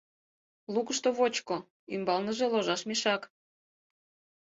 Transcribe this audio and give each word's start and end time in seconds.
Лукышто— 0.73 1.09
вочко, 1.17 1.55
ӱмбалныже— 1.95 2.45
ложаш 2.53 2.81
мешак. 2.89 3.21